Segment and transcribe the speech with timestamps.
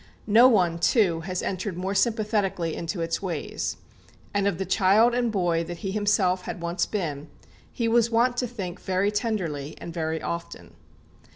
[0.25, 3.77] No one, too, has entered more sympathetically into its ways.
[4.33, 7.29] And of the child and boy that he himself had once been,
[7.71, 10.73] he was wont to think very tenderly and very often.